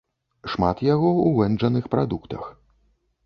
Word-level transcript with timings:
Шмат 0.51 0.81
яго 0.93 1.11
у 1.25 1.27
вэнджаных 1.39 1.85
прадуктах. 1.97 2.49